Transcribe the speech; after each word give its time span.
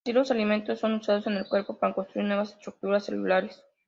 Así, 0.03 0.13
los 0.13 0.31
alimentos 0.31 0.79
son 0.79 0.93
usados 0.93 1.25
por 1.25 1.33
el 1.33 1.47
cuerpo 1.47 1.77
para 1.77 1.93
construir 1.93 2.25
nuevas 2.27 2.53
estructuras 2.53 3.05
celulares. 3.05 3.63